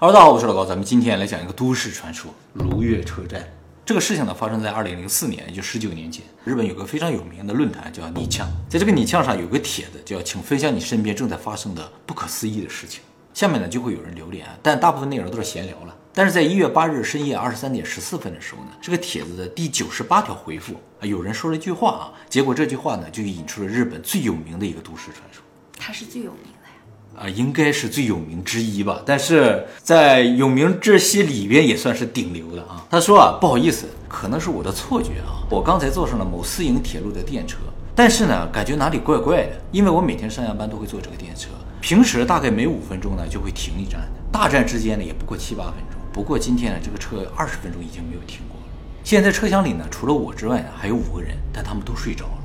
[0.00, 3.46] 大家好，我是老高，咱们今天来讲一个都市传说——如月车站。
[3.84, 6.24] 这个事情呢，发生在二零零四年，也就十九年前。
[6.42, 13.02] 日本有个非常有名的论坛叫“你呛”，在这个“你呛”上有个帖子叫“请分享你身边正在发生的不可思议的事情”。
[13.34, 15.94] 下面呢就会有人留言，但大部分内容都是闲聊了。
[16.14, 25.42] 但是在一月八日深夜二十三点十四分的时候呢，这个帖子的第九十八条回复啊，有人说了一句话啊，结果这句话呢就引出了日本最有名的一个都市传说。
[25.78, 26.44] 他是最有名
[27.16, 32.86] 啊，应该是最有名之一吧，但是在有名这些里边也算是顶流的啊。
[32.90, 37.58] 他说啊，不好意思，可能是我的错觉啊，我刚才坐上了某私营铁路的电车，
[37.94, 46.00] 但是呢，感觉哪里怪怪的，因为我每天上下班都会坐这个电车，平时大概每五分钟呢就会停一站，大站之间呢也不过七八分钟。
[46.12, 48.66] 不过今天呢，这个车二十分钟已经没有停过了。
[49.04, 52.38] 现在车厢里呢，除了我之外呢，还有五个人，但他们都睡着了。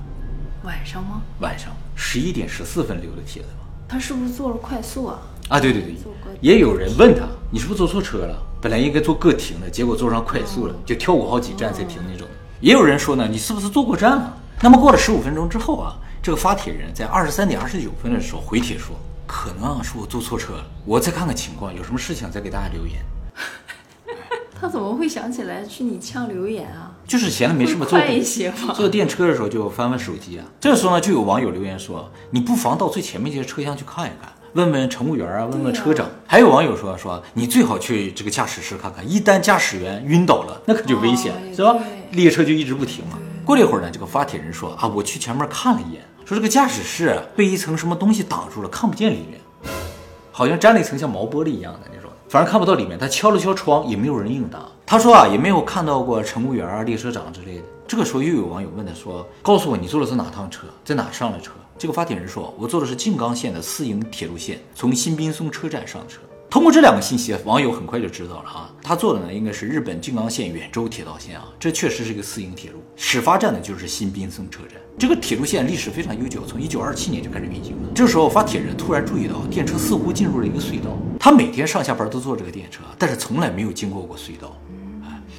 [0.64, 1.22] 晚上吗？
[1.40, 3.65] 晚上十一点十四分留的帖子吧。
[3.96, 5.22] 他是不是坐了快速啊？
[5.48, 5.96] 啊，对对对，
[6.42, 8.38] 也有人问他，你是不是坐错车了？
[8.62, 12.28] 本来应该坐个停的，结果坐上快速了，就跳过好几站才停那种。
[12.60, 14.38] 也有人说呢，你是不是坐过站了？
[14.62, 22.98] 那么过了十五分钟之后啊，这个发帖人在二十三点二十九分的时候回帖说，可能啊是我坐错车了，我再看看情况，有什么事情再给大家留言。
[24.60, 26.92] 他怎么会想起来去你呛留言啊？
[27.08, 30.46] 就是闲了没事嘛，坐会快一些吗坐电车的时候就翻翻手机啊。
[30.60, 36.08] 这时候呢，就有网友留言说，你不妨到最前面这些车厢去看一看，问问乘务员啊，问问车长。
[36.26, 41.78] 还有网友说说，你最好去这个驾驶室看看，一旦驾驶员晕倒了，那可就危险，哦是吧？
[42.12, 43.20] 列车就一直不停了。
[43.44, 49.40] 过了一会儿呢，这个发帖人说啊，我去前面看了一眼，说这个驾驶室啊被一层什么东西挡住了，看不见里面。
[50.32, 53.00] 好像粘了一层像毛玻璃一样的那种，反正看不到里面。
[53.00, 54.60] 他敲了敲窗，也没有人应答。
[54.88, 57.64] 他说啊，也没有看到过乘务员啊、列车长之类的。
[57.88, 66.20] 这个时候又有网友问他说：“告诉我你坐的是哪趟车，在哪上了车？”这个发帖人说：“我坐的是静冈县的私营铁路线，从新滨松车站上车。”
[66.50, 74.80] 通过这两个信息，网友很快就知道了啊，他坐的呢应该是日本静冈县远州铁道线啊，这确实是一个私营铁路，始发站呢就是新滨松车站。
[74.98, 77.90] 这个铁路线历史非常悠久，从一九二七年就开始运行了。
[77.94, 80.92] 这时候发帖人突然注意到，电车似乎进入了一个隧道。
[81.20, 84.56] 他每天上下班都坐这个电车，但是从来没有经过过隧道。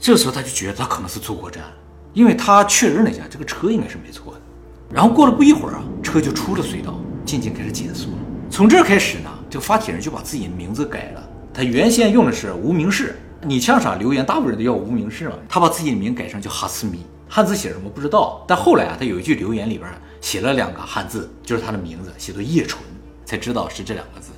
[0.07, 1.73] 这时候他就觉得他可能是坐过站了，
[2.15, 4.41] 因为他确认了一下，这个车应该是没错的。
[4.89, 8.19] 然后过了不一会儿啊，车就出了隧道，渐渐开始减速了。
[8.49, 11.29] 从这开始呢，这个发帖人就把自己的名字改了。
[11.53, 15.35] 他原先用的是无名氏，你像啥留言，大部分人都叫无名氏嘛。
[15.49, 18.45] 他把自己的名改成叫哈斯米，汉字写什么不知道。
[18.47, 19.91] 但后来啊，他有一句留言里边
[20.21, 22.81] 写了两个汉字，就是他的名字，写作叶纯，
[23.25, 24.31] 才知道是这两个字。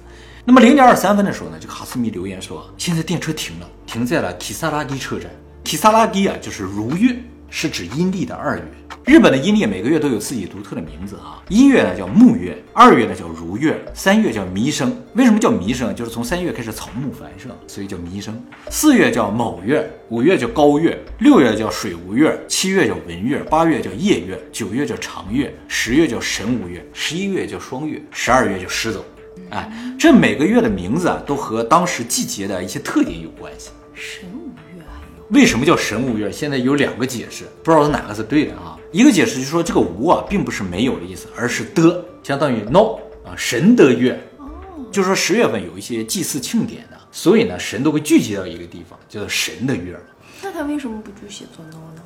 [0.46, 5.30] 那么零点二三分的时候呢，这个哈斯米留言说，现在电车停了，停在了 Kisaragi 车站。
[5.68, 7.14] Kisaragi 啊，就是如月，
[7.50, 8.64] 是指阴历的二月。
[9.04, 14.90] 日本的阴历每个月都有自己独特的名字啊，一月呢叫木月，二月呢叫如月，三月叫弥生。
[15.12, 15.94] 为什么叫弥生？
[15.94, 18.42] 就是从三月开始草木繁盛，所以叫弥生。
[18.70, 29.02] 四月叫卯月，五月叫高月，六月叫水无月，七月叫文月，八月叫夜月，九月叫长月，十月叫神无月，十一月叫双月，十二月叫狮子。
[29.50, 33.68] 哎，这每个月的名字啊，都和当时季节的一些特点有关系。
[33.92, 34.24] 神
[35.30, 36.32] 为什么叫神无月？
[36.32, 38.78] 现在有两个解释，不知道是哪个是对的啊。
[38.92, 42.94] 一个解释就是说这个无啊，并不是没有的意思，而是的，相当于 no
[43.26, 44.18] 啊，神的月。
[44.90, 50.00] 就是说十月份有一些祭祀庆典的，所以呢，神都会聚集到一个地方，叫做神的月。
[50.42, 52.02] 那他为什么不就写作 no 呢？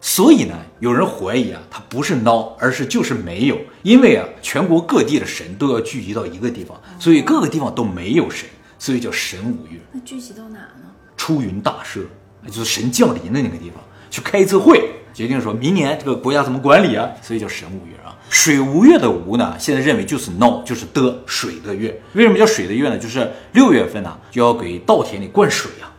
[0.00, 8.48] 所以呢，有人怀疑啊，他不是孬，而是就是没有，因为啊，全国各地的神都要聚集到一个地方，所以各个地方都没有神，
[8.80, 9.78] 所以叫神五月。
[9.92, 10.90] 那聚集到哪呢？
[11.16, 12.06] 出云大社，也
[12.46, 18.16] 就是神降临的那个地方，去开一次会，决定说明年这个国家怎么管理啊，所以叫神无月啊。
[18.30, 22.00] 水无月的无呢，现在认为就是 no，就是的水的月。
[22.14, 22.98] 为什么叫水的月呢？
[22.98, 25.92] 就是六月份呢就要给稻田里灌水啊，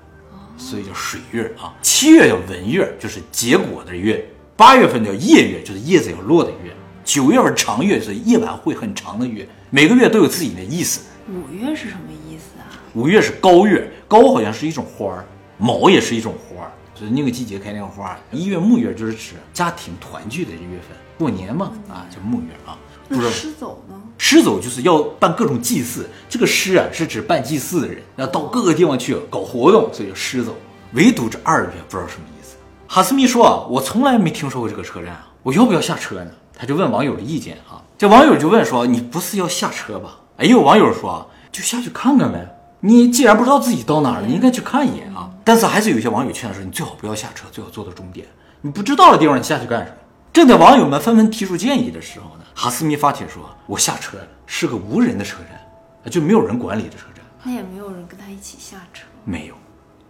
[0.57, 1.73] 所以叫水月啊。
[1.81, 4.25] 七月叫文月，就是结果的月。
[4.57, 6.71] 八月份叫夜月，就是叶子要落的月。
[7.03, 9.47] 九月份长月，就是夜晚会很长的月。
[9.69, 11.01] 每个月都有自己的意思。
[11.29, 12.65] 五月是什么意思啊？
[12.93, 15.25] 五月是高月，高好像是一种花儿，
[15.57, 18.17] 卯也是一种花儿，就是那个季节开那个花儿。
[18.31, 22.77] 一月木月就是指家庭团聚的月份，过年嘛，啊叫木月啊。
[23.07, 23.95] 那狮走呢？
[24.17, 30.55] 狮走就是要办各种祭祀，这个狮啊是指办祭祀的人，要到各个地方去搞活动，所以叫狮走。
[30.93, 32.55] 唯独这二月不知道什么意思。
[32.87, 36.31] 哈斯密说啊，我从来没听说过这个车站啊，我要不要下车呢？
[36.57, 37.83] 他就问网友的意见啊。
[37.97, 40.17] 这网友就问说，你不是要下车吧？
[40.37, 42.54] 哎，也有网友说，就下去看看呗。
[42.79, 45.29] 你既然不知道自己到哪儿了，你应该去看一眼啊。
[45.43, 48.25] 但是还是有些网友劝他说，你最好不要下车，最好坐到终点。
[48.61, 49.97] 你不知道的地方，你下去干什么？
[50.33, 57.23] 正在网友们纷纷提出建议的时候呢，哈斯密发帖说：“我下车了，是个无人的车站，就没有人管理的车站。
[57.43, 59.05] 那也没有人跟他一起下车。
[59.23, 59.55] 没有。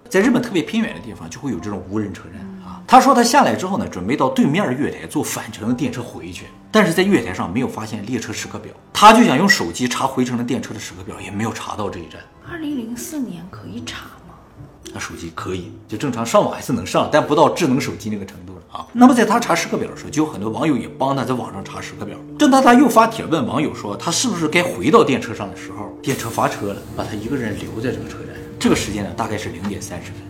[0.07, 2.81] 在日本特别偏远的地方，就会有这种无人车站啊。
[2.87, 12.21] 他说他下来之后呢，准备到对面的月台坐返程的电车回去，但是在月台上没有发现列车时刻表，他就想用手机查回程的电车的时刻表，也没有查到这一站。
[12.47, 14.35] 二零零四年可以查吗？
[14.93, 18.85] 他手机可以，就正常上网还是能上，但不到智能手机那个程度了啊。
[18.93, 22.15] 那么在他查时刻表的时候，就有很多网友也帮他在网上查时刻表。
[22.37, 28.35] 正当他又发帖问网友说他是不是该回到电车上的时候，电车发车了，把他一个人留在这个车站。
[28.59, 30.21] 这个时间呢，大概是零点三十分。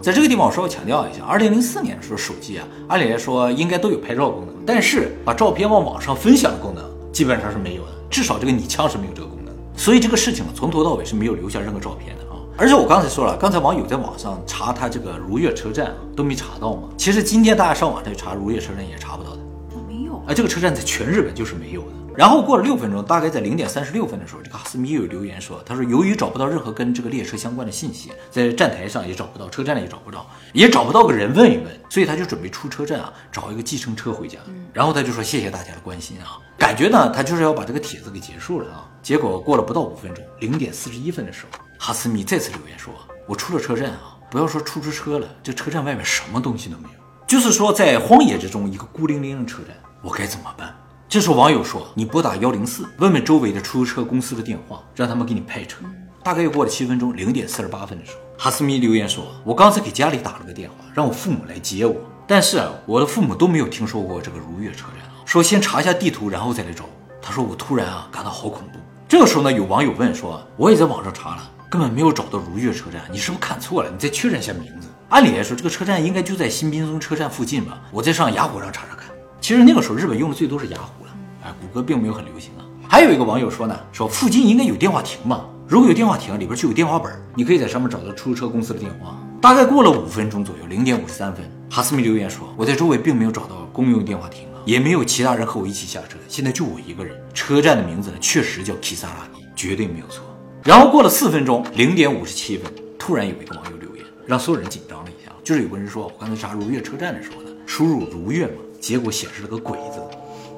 [0.00, 9.37] 在这个地方，我稍微强调一下，二零零四年的时候，手机啊，按理来说应该都有拍照功能，但是把照片往网上分享的功能基本上是没有的，至少这个拟枪是没有这个功能。
[9.78, 12.36] 所以这个事情从头到尾是没有留下任何照片的啊。
[12.56, 16.88] 而且我刚才说了，刚才网友在网上查他这个如月车站啊，都没查到嘛。
[16.96, 19.38] 其实今天大家上网再查如月车站也查不到的，
[19.86, 21.88] 没有啊，这个车站在全日本就是没有的。
[22.16, 34.36] 然后过了六分钟，大概在零点三十六分的时候，这个哈斯米又有留言说，他说由于找不到任何跟这个列车相关的信息，在站台上也找不到，车站里也找不到，也找不到个人问一问，所以他就准备出车站啊，找一个计程车回家。
[34.72, 38.84] 然后他就说谢谢大家的关心啊，感觉呢他就是要把这个帖子给结束了啊。
[39.02, 42.92] 结果过了不到五分钟，零点四十一分的时候，哈斯米再次留言说，
[43.26, 50.76] 我出了车站啊，不要说出租车了，这车站外面什么东西都没有，就是说在荒野之中一个孤零零的车站，我该怎么办？
[51.08, 55.78] 这时候网友说：“你拨打幺零四，问问周围的出租车公司的电话，让他们给你派车。”
[56.22, 66.90] 大概又过了七分钟，零点四十八分的时候，哈斯米留言说：“我刚才给家里打了个电话，让我父母来接我，但是啊，我的父母都没有听说过这个如月车站，说先查一下地图，然后再来找我。”
[67.20, 73.90] 他说：“我突然啊感到好恐怖。”这个时候呢，有网友问说：“我也在网上查了，根本没有找到如月车站，你是不是看错了？
[73.90, 74.88] 你再确认一下名字。
[75.10, 77.78] 按理来说，这个车站应该就在新滨松车站附近吧？
[77.90, 79.10] 我再上雅虎上查查看。
[79.38, 81.12] 其实那个时候日本用的最多是雅虎了，
[81.44, 82.64] 哎。”谷歌并没有很流行啊。
[82.88, 85.44] 还有一个网友说呢，说附近应该有电话亭吧？
[85.66, 89.14] 如果有电话亭，里边就有电话本，你可以在上面找到出租车公司的电话。
[89.42, 97.18] 大概过了五分钟左右，零点五十三分，哈斯米留言说，我在周围并没有找到公用电话亭，也没有其他人和我一起下车，现在就我一个人。
[97.32, 100.22] 车站的名字呢，确实叫基萨拉蒂，绝对没有错。
[100.62, 110.02] 然后过了四分钟，零点五十七分，突然有一个网友留言，让所有人紧张了一下，就是有个人说，我刚才查如月车站的时候呢，输入如月嘛，结果显示了个鬼字。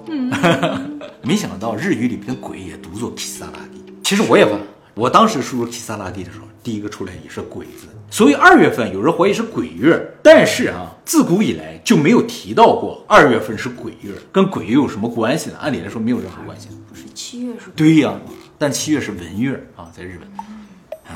[0.09, 0.29] 嗯
[1.23, 3.81] 没想到日语里边的鬼也读作 kisa 拉蒂。
[4.03, 4.61] 其实我也问，
[5.01, 7.89] 我当时输入 kisa 拉蒂的时候，第一个出来也是鬼字。
[8.11, 15.57] 所以二月份有人怀疑是鬼月，但是啊，自古以来就没有提到过二月份是鬼月，跟鬼月有什么关系呢？
[15.59, 16.69] 按理来说没有任何关系。
[16.87, 17.71] 不是七月是？
[17.75, 18.13] 对呀，
[18.59, 20.29] 但七月是文月啊，在日本。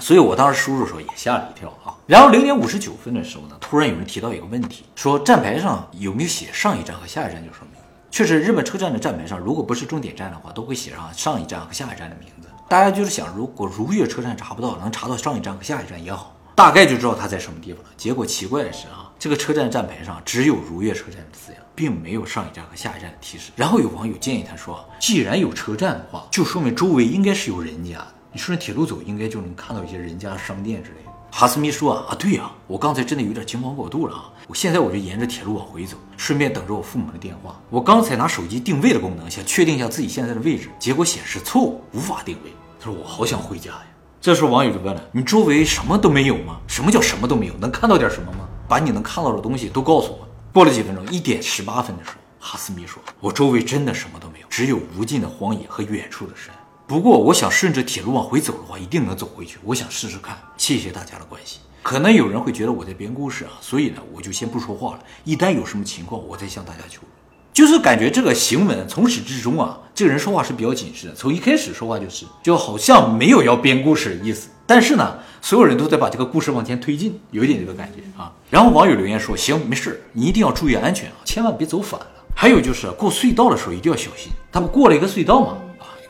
[0.00, 1.92] 所以我当时输入的时候也吓了一跳啊。
[2.06, 7.78] 然后零点五十九分的时候呢，突然有人提到一个问题，说站牌上有没有写上一站和下一站就说明。
[8.10, 12.33] 确实，日本车站的站牌上，如果不是终点站的话，都会写上上一站和下一站的名字。
[12.66, 17.90] 大家就是想，如果如月车站查不到，能查到上一站和下一站也好，大概就知道它在什么地方了。
[17.96, 23.52] 结果奇怪的是啊，这个车站站牌上只有如月车站的字样，并没有上一站和下一站的提示。
[23.54, 28.06] 然后有网友建议他说，既然有车站的话，就说明周围应该是有人家的。
[28.32, 31.10] 你顺着铁路走，应该就能看到一些人家商店之类的。
[31.36, 34.30] 哈斯米说啊啊，对呀，我刚才真的有点惊慌过度了啊！
[34.46, 37.60] 我现在我就沿着铁路往回走，顺便等着我父母的电话。
[37.70, 42.52] 我刚才拿手机定位的功能，想确定一下自己现在的位置，结果显示错误，无法定位。
[42.78, 43.82] 他说我好想回家呀。
[44.20, 46.60] 这时候网友就问了：你周围什么都没有吗？
[46.68, 47.54] 什么叫什么都没有？
[47.54, 48.48] 能看到点什么吗？
[48.68, 50.28] 把你能看到的东西都告诉我。
[50.52, 56.54] 过了几分钟，一点十八分的时候，哈斯米说：我周围真的什么都没有，只有无尽的荒野和远处的山。
[56.86, 59.58] 不过我想顺着铁路往回走的话，一定能走回去。
[59.64, 60.36] 我想试试看。
[60.58, 61.58] 谢谢大家的关心。
[61.82, 65.00] 可能有人会觉得我在编故事啊，所以呢，我就先不说话了。
[65.24, 67.06] 一旦有什么情况，我再向大家求助。
[67.54, 71.16] 就是感觉这个行文从始至终啊，这个人说话是比较谨慎的。
[71.16, 74.50] 从一开始说话就是，就好像没有要编故事的意思。
[74.66, 78.30] 但是呢，所有人都在把这个故事往前推进，有一点这个感觉啊。
[78.50, 82.06] 然后网友留言说：“行，没事，你一定要注意安全啊，千万别走反了。
[82.34, 84.30] 还有就是过隧道的时候一定要小心。
[84.52, 85.56] 他们过了一个隧道嘛。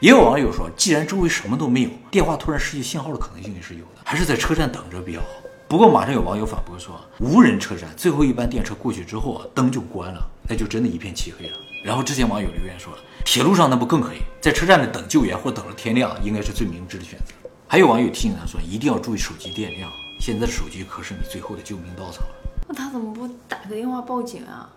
[0.04, 5.26] 也有网友说，既然周围什么都没有，电话突然失去信号的可能性也是有的，还是在车站等着比较好。”
[5.66, 11.56] 不过马上有网友反驳说，无人车站最后一班电车过去之后啊，灯就关了，那就真的一片漆黑了。
[11.82, 17.32] 然后之前网友留言说了，铁路上那不更黑，在车站里等救援或等到天亮，应该是最明智的选择。
[17.66, 22.34] 还有网友提醒他说，一定要注意手机电量，现在的手机可是你最后的救命稻草了。
[22.68, 24.68] 那他怎么不打个电话报警啊？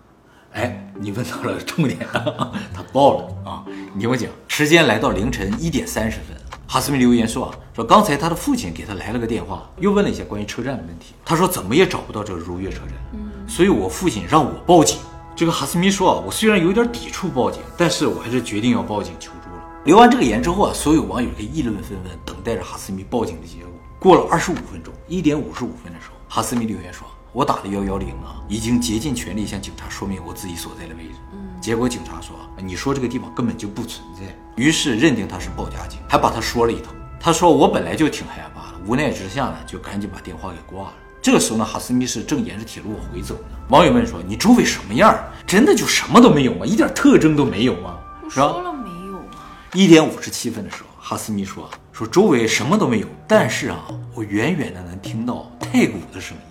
[0.53, 3.63] 哎，你问到了重点，他报了啊！
[3.93, 6.35] 你听我讲，时间来到凌晨一点三十分。
[6.67, 11.13] 哈斯米留言说啊，说刚才他的父亲给他来了个电话，又问了一些关于车站的问题。
[11.23, 14.97] 他说怎么也找不到这个如月车站，嗯，所以我父亲让我报警。
[15.35, 19.63] 这个哈斯米说啊，我虽然有点抵触报警，但是我还是决定要报警求助了。
[19.85, 23.71] 留完这个言之后啊，所有网友可以议论纷纷，等待着哈斯米报警的结果。
[23.99, 31.13] 过了二十五分钟，一点五十五分的时候，哈斯米留言说：“我打了幺幺零啊，已经竭尽全力向警察说明我自己所在的位置。”
[31.61, 34.21] 结果警察说：“你说这个地方根本就不存在。”
[34.57, 36.91] 于是认定他是报假警，还把他说了一通。
[37.19, 43.57] 他说：“我本来就挺害怕的，无奈之下呢，就赶紧把电话给挂了。”这个时候呢，哈斯密是正沿着铁路往回走呢。
[43.69, 45.15] 网友们说：“你周围什么样？
[45.45, 46.65] 真的就什么都没有吗？
[46.65, 49.61] 一点特征都没有吗？”我说了没有啊？
[49.75, 56.43] 一点五十七分的时候，哈斯密说：“说周围什么都没有，但是啊，我远远的能听到太鼓的声音，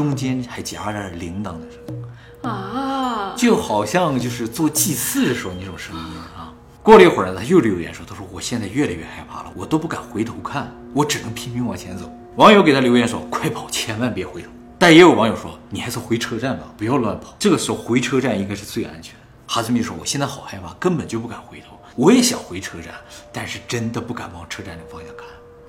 [0.00, 2.04] 中间还夹着铃铛的声音。”
[2.48, 6.02] 啊，就好像就是做祭祀的时候那种声音
[6.34, 6.54] 啊。
[6.82, 17.36] 过了一会儿呢，他又留言说：“他说我现在越来越害怕了，我都不敢回头看，我只能拼命往前走。”网友给他留言说：“快跑，千万别回头。”但也有网友说：“你还是回车站吧，不要乱跑。
[17.38, 21.78] 这个时候回车站应该是最安全的。”哈斯密说：“我现在好害怕，根本就不敢回头。
[21.94, 22.94] 我也想回车站，
[23.30, 25.26] 但是真的不敢往车站那个方向看。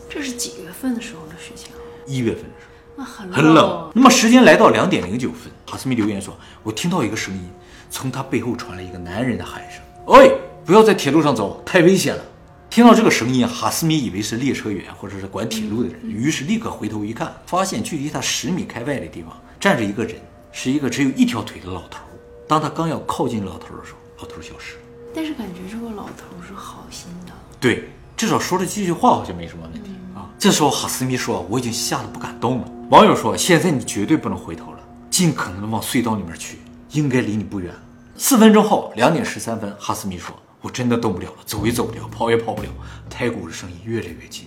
[0.09, 1.77] 这是几月份的时候的事情啊？
[2.07, 2.70] 一月份的时候。”
[3.01, 3.89] 那很很冷。
[3.95, 7.49] 那么时间来到两点零九分，哈斯密留言说：“我听到一个声音，
[7.89, 12.23] 从他背后传来一个男人的喊声：‘喂，不要在铁路上走，太危险了！’
[12.69, 20.15] 听到这个声音，哈斯密以为是列车员或者是管铁路的人，于是立刻回头一看，发现距离他十米开外的地方站着一个人，
[20.51, 22.05] 是一个只有一条腿的老头。
[22.47, 24.81] 当他刚要靠近老头的时候，老头消失了。
[25.15, 27.33] 但是感觉这个老头是好心的。
[27.59, 30.29] 对，至少说了几句话好像没什么问题啊。
[30.37, 34.79] 这时候哈斯密说：“我已经吓得不敢动了。”网友说：“现在你绝对不能回头了，
[35.09, 36.57] 尽可能的往隧道里面去，
[36.89, 37.73] 应该离你不远。”
[38.19, 42.69] 四分钟后，两点十三分，哈斯密说：“我真的动不了了，走也走不了，跑也跑不了。”
[43.09, 44.45] 太鼓的声音越来越近，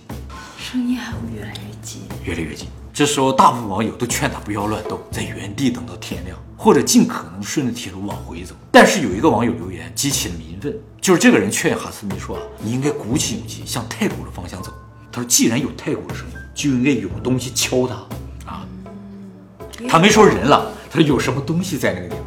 [0.59, 2.03] 声音还会越来越近。
[2.23, 2.67] 越来越近。
[2.93, 8.53] 这时候，大部分网友都劝他不要乱动，在原地等到天亮，或者尽可能顺着铁路往回走。
[8.71, 10.71] 但是有一个网友留言激起了民愤，
[11.01, 14.71] 就是这个人劝哈斯密说：“啊，你应该鼓起勇气向太古的方向走。”
[15.11, 18.07] 他说：“既然有太古的声音，就应该有东西敲它啊。”
[19.89, 22.25] 他没说人了，他说有什么东西在那个地方。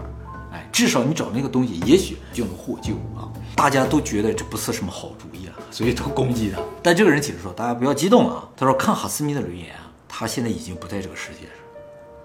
[0.53, 3.29] 哎，至少你找那个东西，也许就能获救啊。
[3.57, 6.61] 大家都觉得这不是什么好主意了，所以都攻击他。
[6.83, 11.49] 但这个人解释说：“大家不要激动啊。”他说：“看哈斯密的留言啊，他现在已经不在这个世界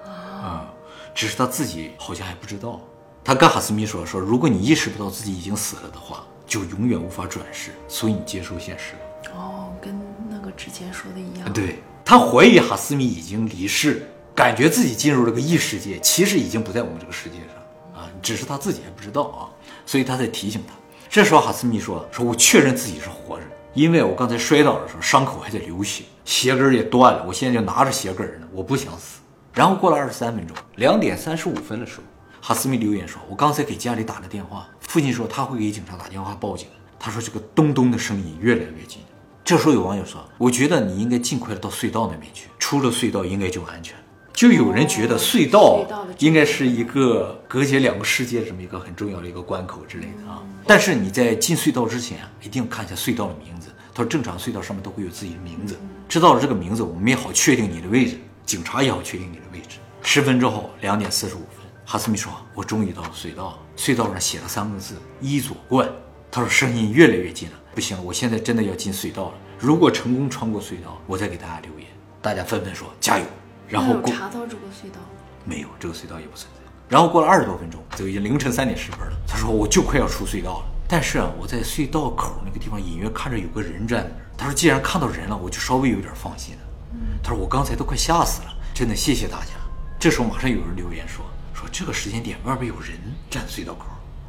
[0.04, 0.70] 上啊，
[1.16, 2.80] 只是他自己好像还不知道。”
[3.26, 8.94] 他跟哈斯密说：“说如果你意识不到自己已经死了的话，就永远无法转世，所以你接受现实。”
[9.34, 9.98] 哦，跟
[10.30, 11.52] 那个之前说的一样。
[11.52, 19.46] 对他怀疑哈斯密已经离世，感觉自己进入了个异世界，其实已经不在我们这个世界上啊，只是他自己还不知道啊，
[19.86, 20.74] 所以他在提醒他。
[21.10, 29.20] 这时候哈斯密说：“说我确认自己是活着，因为我刚才摔倒的时候伤口还在流血，鞋跟儿也断了，我现在就拿着鞋跟儿呢，我不想死。”
[29.54, 32.04] 然后过了二十三分钟，两点三十五分的时候，
[32.42, 36.68] 哈斯密留言说：“我刚才给家里打了电话，父亲说他会给警察打电话报警。
[37.00, 39.00] 他说这个咚咚的声音越来越近。”
[39.46, 43.96] 这时候有网友说：“我觉得你应该尽快的到隧道那边去，出了隧道应该就安全。”
[44.34, 45.86] 就有人觉得隧道
[46.18, 50.42] 应该是一个隔绝两个世界这么一个很重要的一个关口之类的啊。
[50.66, 53.70] 但是你在进隧道之前啊，一定要看一下隧道的名字。
[53.94, 55.78] 他说正常隧道上面都会有自己的名字，
[56.10, 59.78] 知道了这个名字，我们也好确定你的位置，警察也好确定你的位置。
[60.02, 65.88] 十分之后，两点四十五分，哈斯密说：“我终于到了隧道，隧道上写了三个字‘伊佐冠’。”
[66.32, 69.34] 他说声音越来越近了，不行了，我现在真的要进隧道了。
[69.60, 71.88] 如果成功穿过隧道，我再给大家留言。
[72.20, 73.26] 大家纷纷说加油。
[73.74, 75.00] 然后过查到这个隧道，
[75.44, 76.62] 没有，这个隧道也不存在。
[76.88, 79.18] 然后过了二十多分钟，就已经凌晨三点十分了。
[79.28, 84.30] 他说我就快要出隧道了，但是啊，我在隧道口那个地方隐约看着有个人站在那儿。
[84.38, 86.62] 他说既然看到人了，我就稍微有点放心了。
[87.24, 89.52] 他说我刚才都快吓死了，真的谢谢大家。
[90.00, 92.92] 这时候马上有人留言说说这个时间点外边有人
[93.30, 93.86] 站隧道口，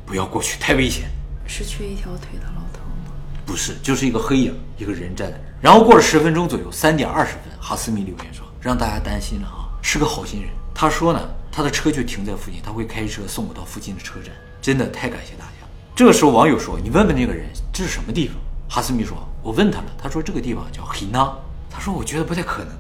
[0.07, 1.05] 不要过去，太危险。
[1.47, 3.13] 是缺一条腿的老头吗？
[3.45, 5.55] 不是，就是一个黑影，一个人站在那儿。
[5.61, 10.51] 然后过了十分钟左右，三点二十分，哈斯米留言说让大家担心了啊，是个好心人。
[10.75, 11.21] 他说呢，
[11.53, 14.33] 他的车就停在附近，他会开车送我到附近的车站。
[14.63, 15.69] 真的太感谢大家。
[15.95, 18.37] 这个时候网友说，你问问那个人这是什么地方？
[18.67, 21.31] 哈斯密说，我问他了，他说这个地方叫黑纳。
[21.71, 22.73] 他说我觉得不太可能，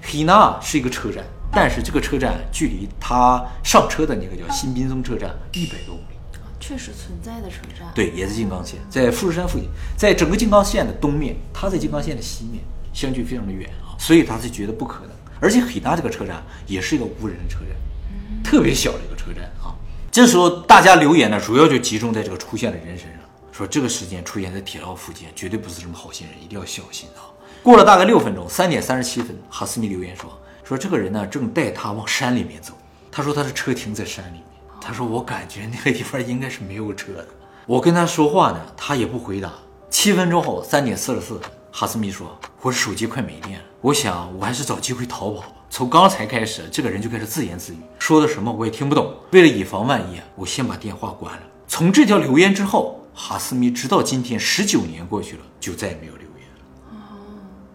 [0.00, 6.16] 黑纳是一个车站，但是这个车站距离他上车的那个叫新滨松车站一百多公里。
[6.38, 12.64] 啊，确实存在的车站。，对，也是静冈县，在富士山附近，在整个静冈县的东面，他在静冈县的西面，
[12.94, 15.10] 相距非常的远啊，所以他是觉得不可能。
[15.40, 19.74] 而且黑纳这个车站也是一个无人的车站，特别小的一个车站啊。
[20.10, 23.20] 这时候大家留言呢，主要就集中在这个出现的人身上，
[23.52, 27.28] 说这个时间出现在铁道附近，绝对不是什么好心人，一定要小心啊。
[27.62, 30.30] 过了大概六分钟，三点三十七分，哈斯密留言说
[30.64, 32.72] 说这个人呢正带他往山里面走，
[33.10, 34.42] 他说他的车停在山里面，
[34.80, 37.26] 他说我感觉那个地方应该是没有车的。
[37.66, 39.52] 我跟他说话呢，他也不回答。
[39.90, 41.40] 七分钟后，三点四十四，
[41.78, 45.56] 哈斯密说我手机快没电了，我想我还是找机会逃跑吧。
[45.68, 49.14] 从刚才开始，这个人就开始自言自语，说的什么我也听不懂。
[49.32, 51.42] 为了以防万一，我先把电话关了。
[51.68, 57.04] 从这条留言之后，哈斯米直到今天十九年过去了，就再也没有留言了。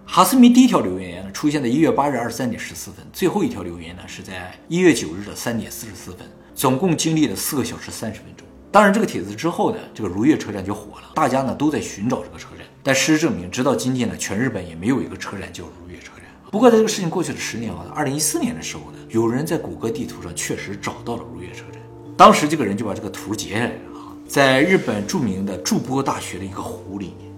[0.08, 8.48] 哈斯米第一条留言呢，出现在一月八日二十三点十四分，最后一条留言呢是在一月九日的三点四十四分，总共经历了四个小时三十分钟。
[8.72, 12.66] 当然，这个帖子之后呢，这个如月车站就火了，大家呢都在寻找这个车站。
[12.84, 16.26] 但事实证明，直到今天呢，全日本也没有一个车站叫如月车站。
[16.52, 21.82] 不过，在这个事情过去了十年啊，二零一四年的时候呢，有人在谷歌地图上确实找到了如月车站。
[22.18, 27.32] 当时这个人就把这个图截下来了啊，在日本著名的筑波大学的一个湖里面。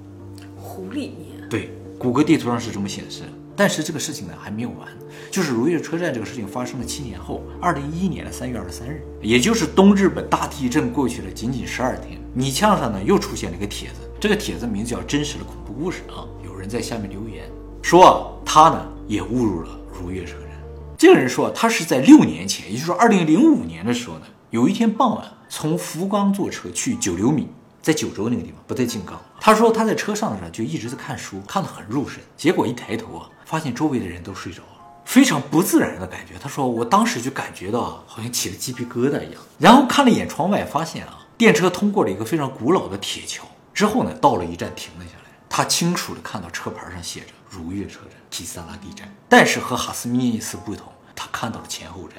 [0.55, 1.69] 湖里面，对，
[1.99, 3.27] 谷歌地图上是这么显示的。
[3.55, 4.87] 但是这个事情呢还没有完，
[5.29, 17.43] 就是如月车站这个事情发生了七年后，二零一一年的三月二十三日，也就是东日本大地震过去了仅仅十二天，米呛上呢又出现了一个帖子，这个帖子名字叫《真实的恐怖故事》啊，有人在下面留言
[17.81, 20.49] 说啊他呢也误入了如月车站。
[20.97, 27.49] 这个人说他是在六年前，也就是说二零零五年的时候呢，有一天傍晚从福冈坐车去九流米。
[27.81, 29.21] 在九州那个地方，不在静冈。
[29.41, 32.21] 他说他在车上的时候就一直在看书，看得很入神。
[32.37, 36.35] 结果一抬头啊，发现周围的人都睡着了，非常不自然的感觉。
[36.41, 39.41] 他说我当时就感觉到啊好像起了鸡皮疙瘩一样。
[39.59, 45.23] 然后看了一眼窗外，发现啊，电车通过了一个非常古老的铁桥，之后呢，到了一站停了下来。
[45.49, 52.17] 他清楚的看到车牌上写着如月车站、提萨拉地站，但是和哈斯米一丝不同，他看到了前后站。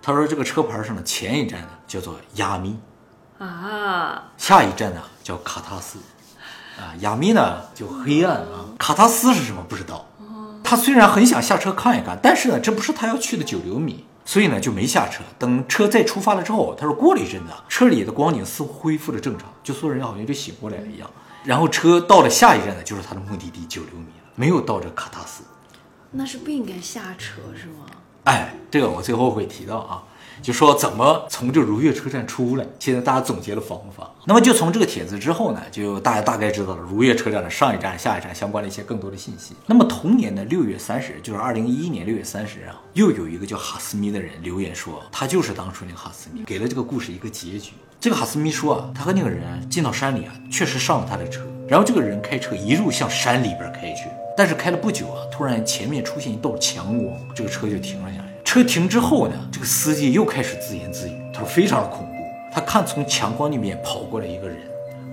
[0.00, 2.78] 他说这个车牌上的前一站呢叫做亚米。
[3.38, 5.98] 啊，下一站呢叫卡塔斯，
[6.78, 10.06] 啊，亚米呢就黑暗啊，卡塔斯是什么不知道。
[10.62, 15.22] 他虽然很想下车看一看，但是呢，这不是他要去的九流米，所以呢就没下车。
[15.38, 21.10] 等车再出发了之后，他说过了一阵子，车里的光景似乎恢复了正常，就所有人好像就醒过来了一样。
[21.44, 25.42] 然后车到了下一站呢，就是他的目的地九流米了，没有到这卡塔斯。
[26.10, 27.86] 那是不应该下车是吗？
[28.24, 30.02] 哎，这个我最后会提到啊。
[30.42, 32.66] 就说怎么从这如月车站出来？
[32.80, 34.10] 现在大家总结了方法。
[34.26, 39.54] 那么就从这个帖子之后呢，就大家大概知道了如月车站的上一站、下一站相关的一些更多的信息。
[39.66, 47.72] 那么同年的六月三十日，就是二零一一年六月三十日啊，又有一个叫哈斯米的人留言说，他就是当初那个哈斯米，给了这个故事一个结局。
[48.00, 58.21] 这个哈斯米说啊，他和那个人进到山里啊，确实上了他的车，然后这个人开车一路向山里边开去，但是开了不久啊，突然前面出现一道强光，这个车就停了下来。
[58.52, 62.12] 车停之后呢，这个司机又开始自言自语，他说非常的恐怖。
[62.52, 64.58] 他看从强光里面跑过来一个人，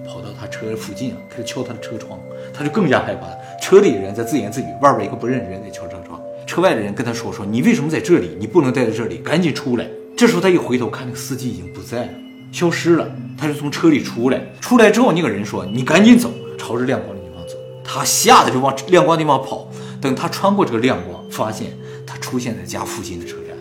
[0.05, 2.19] 跑到他车附近啊，开始敲他的车窗，
[2.53, 3.37] 他就更加害怕了。
[3.61, 6.19] 车里人在自言自语，外边一个不认识人在敲车窗。
[6.45, 8.35] 车外的人跟他说：“说你为什么在这里？
[8.37, 12.09] 你不能待在这里，赶紧出来。”这时候他一回头看，那个司机已经不在了，
[12.51, 13.09] 消失了。
[13.37, 17.53] 他就从车里出来，出来之后那个人说：“你赶紧走，朝着亮光的地方走。”
[17.85, 19.65] 他吓得就往亮光地方跑。
[20.01, 21.71] 等他穿过这个亮光，发现。
[22.19, 23.55] 他出现在家附近的车站，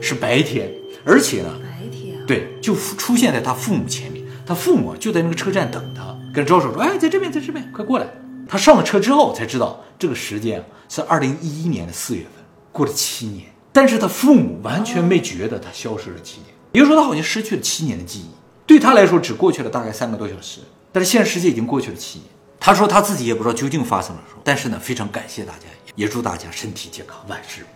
[0.00, 0.70] 是白天，
[1.04, 8.06] 而且呢，白天对，就出现在他父母前面，他父母就在那个车站等他，跟招手说：“哎，在这边，在这边，快过来。”
[8.46, 12.32] 他上了车之后才知道，这个时间是二零一一年的四月份，
[12.70, 18.28] 过了七年，但是他父母完全没觉得他消失了七年，也就是说，他好像失去了七年的记忆，
[18.66, 20.60] 对他来说只过去了大概三个多小时，
[20.92, 22.28] 但是现实世界已经过去了七年。
[22.60, 25.66] 他说他自己也不知道究竟发生了什么，但是呢，非常感谢大家。
[25.94, 27.70] 也祝大家身体健康，万事如意。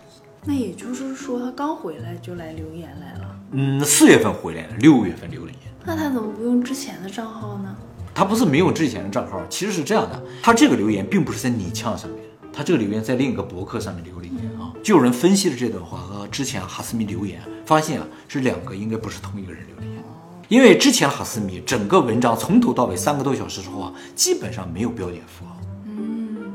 [0.45, 3.35] 那也就是说，他刚回来就来留言来了。
[3.51, 5.59] 嗯，四月份回来了，六月份留的言。
[5.85, 7.75] 那他怎么不用之前的账号呢？
[8.13, 12.19] 他不是没有之前的账号，其实是这样的，他这个留言并不是在你呛上面，
[12.51, 14.73] 他这个留言在另一个博客上面留了言啊。
[14.81, 20.03] 就有人分析了这段话和之前哈斯米留言，发现啊，这两个应该不是同一个人留的言。
[20.47, 25.58] 因为之前哈斯米整个文章从头到尾三个多小时之后啊，基本上没有标点符号。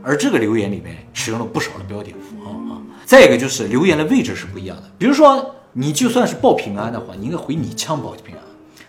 [0.05, 2.15] 而这个留言里面使用了不少的标点。
[2.19, 4.85] 符号啊，再一个就是留言的位置是不一样的。
[4.99, 8.43] 比如说你就算是报平安的话，你应该回你枪报平安，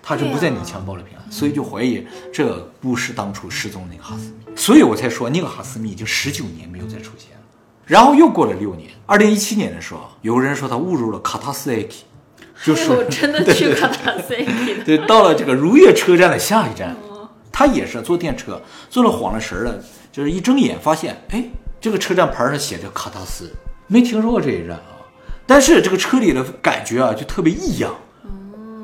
[0.04, 7.44] 他就不在你枪报了平安，所以就怀疑这不是当初失踪那个哈斯密，所以我才说那个哈斯密已经十九年没有再出现了。
[7.86, 12.04] 然后又过了六年，二零一七年的时候，有人说他误入了卡塔斯埃基，
[12.64, 16.96] 就说真的去卡塔斯埃基 对，到了这个如月车站的下一站，
[17.52, 19.80] 他也是坐电车，坐了晃了神了。
[20.16, 21.44] 就是一睁眼发现，哎，
[21.82, 23.54] 这个车站牌上写着卡塔斯，
[23.86, 25.04] 没听说过这一站啊。
[25.46, 27.94] 但是这个车里的感觉啊，就特别异样。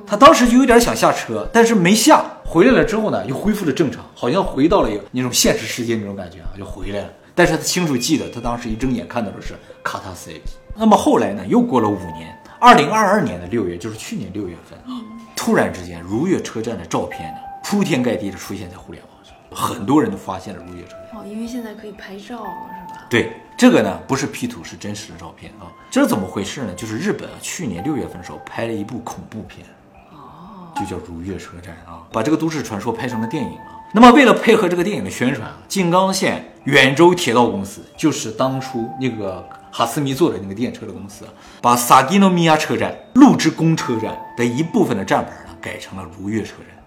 [0.06, 2.26] 他当时就有点想下车，但是没下。
[2.44, 7.10] 回来了之后呢，又恢复了正常，好像回到了一个那种现实世界那种感觉啊，就回来了。
[7.34, 10.32] 但是他清楚记得，他当时一睁眼看到的是卡塔斯。
[10.76, 15.00] 那么后来呢，又过了五年，二零二二年的六月，就是去年六月份啊，
[15.34, 19.11] 突然之间，如月车站的照片呢，铺天盖地的出现在互联网上。
[19.52, 21.20] 很多人都发现了如月车站。
[21.20, 22.50] 哦，因为现在可以拍照了，
[22.88, 23.06] 是吧？
[23.10, 25.68] 对，这个呢不是 P 图，是真实的照片啊。
[25.90, 26.74] 这是怎么回事呢？
[26.74, 29.66] 就是日本啊，去年六月份的时候拍了一部恐怖片，
[30.12, 33.80] 哦，就叫《如月车站》啊，把这个都市传说拍成了电影啊。
[33.94, 46.81] 那么为了配合这个电影的宣传啊，静冈县远州铁道公司，就是当初那个哈斯米做的那个电车的公司啊，把萨基诺米亚车站陆之宫车站的一部分的站牌呢改成了如月车站，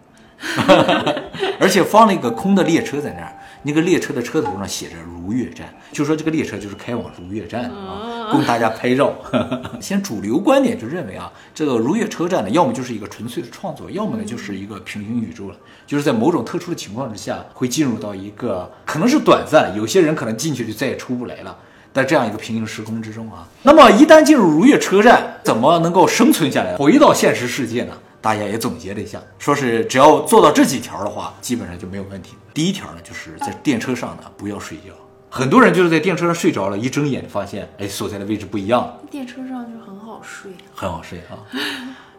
[1.59, 3.33] 而且放了一个空的列车在那儿。
[3.67, 9.15] 那个列车的车头上写着“如月站”，就说这个列车就是开往如月站的啊，供大家拍照。
[9.81, 21.57] 现在主流观点就认为啊，这个如月车站呢，要么就是一个纯粹的创作，要么呢就是一个平行宇宙了，就是在某种特殊的情况之下，会进入到一个可能是短暂，有些人可能进去就再也出不来了。
[21.95, 27.95] 在这样一个平行时空之中啊，那么一旦进入如月车站，怎么能够生存下来，回到现实世界呢？
[28.25, 32.35] 大家也总结了一下，说是只要做到这几条的话，基本上就没有问题。
[32.55, 34.85] 第一条呢，就是在电车上呢不要睡觉。
[35.29, 40.51] 很多人就是在电车上睡着了，一睁眼发现，哎，所在的位置不一样，电车上就很好睡。
[40.75, 41.37] 很好睡啊。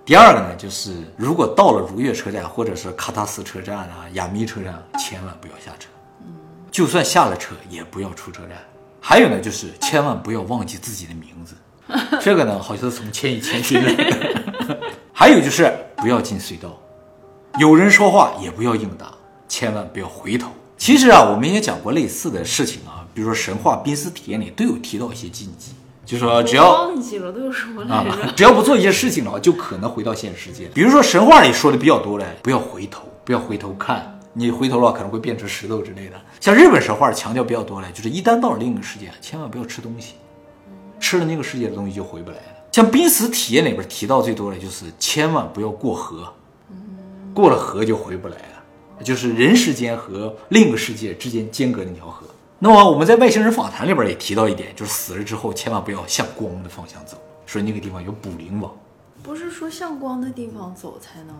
[0.05, 5.89] 第二个呢，就是如果到了如月车站或者是喀塔斯车站啊、亚米车站，千万不要下车。
[6.69, 8.51] 就算下了车，也不要出车站。
[9.01, 11.55] 还有呢，就是千万不要忘记自己的名字。
[12.21, 14.79] 这个呢，好像是从《千与千寻》来的。
[15.17, 15.73] 还有就是
[16.05, 16.69] 不要进隧道，
[17.57, 19.11] 有人说话也不要应答，
[19.47, 20.51] 千万不要回头。
[20.77, 25.71] 其实啊，我们也讲过类似的事情啊，比如说神话濒死体验里都有提到一些禁忌，
[26.05, 30.67] 就说只要忘记了都有什么来啊着？，只要不做一些事情的话，就可能回到现实世界。
[30.75, 36.21] 比如说神话里说的比较多的，不要回头，不要回头看，你回头的话可能会变成石头之类的。
[36.39, 40.13] 像日本神话强调比较多的，就是一旦到了另一个世界，千万不要吃东西，
[40.99, 42.43] 吃了那个世界的东西就回不来了。
[42.75, 46.33] 像濒死体验里边提到最多的就是千万不要过河，
[47.33, 52.27] 过了河就回不来了，就是人世间和另一个世界之间间隔那条河。
[52.59, 58.69] 那么我们在外星人访谈里边也提到一点，就是死了之后千万不要向光的方向走，说那个地方有捕灵网，
[59.23, 61.33] 不是说向光的地方走才能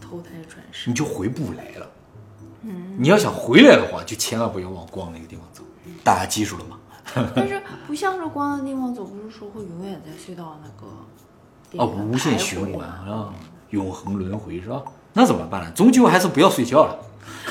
[0.00, 0.88] 投胎转世？
[0.88, 1.90] 你就回不来了。
[2.62, 5.62] 嗯，你要想回来的话，就千万不要往光那个地方走。
[6.02, 6.78] 大家记住了吗？
[7.34, 10.86] 但是不向着光的地方走，不是说会永远在隧道那个
[11.70, 13.32] 地哦，无限循环啊，
[13.70, 14.82] 永恒轮回是吧？
[15.12, 15.70] 那怎么办呢？
[15.74, 16.98] 终究还是不要睡觉了。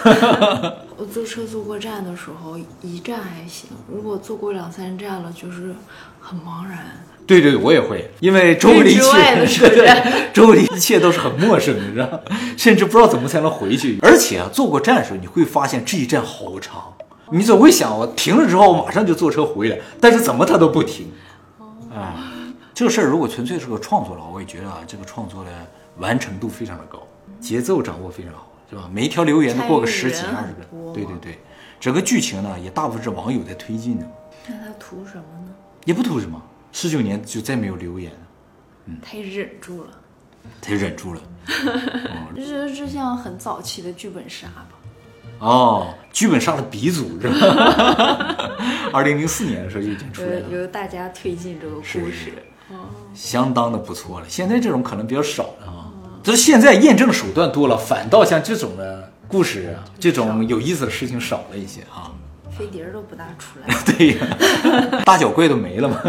[0.98, 5.76] 我坐车坐过站的时候，一站还行；如果坐过两三站了，就是
[6.20, 7.04] 很茫然。
[7.28, 12.22] 对对，我也会，因为周围的一切，车站对周围的一切都是很陌生的，你知道，
[12.58, 14.00] 甚至不知道怎么才能回去。
[14.02, 16.94] 而且啊，坐过站的时候，你会发现这一站好长，
[17.32, 21.12] 你总会想，我停了之后，我马上就坐车回来，但是怎么他都不停。
[21.94, 22.32] 啊，
[22.74, 25.52] 这个事儿如果纯粹是个创作的话，我也觉得啊，这个创作的
[25.98, 27.02] 完成度非常的高，
[27.40, 28.90] 节奏掌握非常好，是吧？
[28.94, 31.40] 每一条留言都过个十几二十个，对对对，
[31.80, 34.06] 整个剧情呢也大部分是网友在推进的，
[34.48, 35.52] 那他图什么呢？
[35.86, 36.42] 也不图什么。
[36.72, 38.18] 十九年就再没有留言了。
[39.02, 39.90] 他也忍住了。
[40.62, 41.22] 他也忍住了。
[42.36, 44.68] 这这像很早期的剧本杀吧？
[45.40, 48.36] 哦，剧本杀的鼻祖是吧？
[48.92, 52.34] 二零零四年的时候就已经出来了，由由大家推进这个故是事。
[53.16, 54.26] 相当的不错了。
[54.30, 55.90] 现在这种可能比较少了啊。
[56.22, 62.12] 就是现在验证手段多了，反倒像这种的故事啊，这种有意思的事情少了一些啊。
[62.52, 66.02] 飞碟都不大出来， 对呀，大脚怪都没了嘛，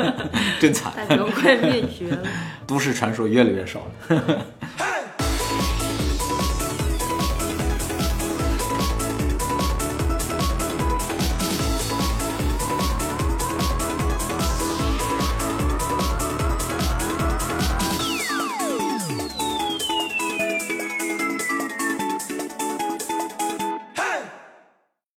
[0.60, 0.92] 真惨。
[0.94, 2.18] 大脚怪灭绝了。
[2.66, 4.46] 都市传说越来越少了。